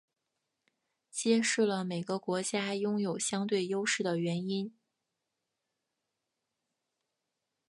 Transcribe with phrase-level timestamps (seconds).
[1.11, 4.73] 揭示了每个国家拥有相对优势的原因。